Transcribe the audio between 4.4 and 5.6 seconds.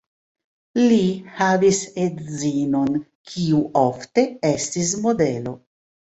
estis modelo.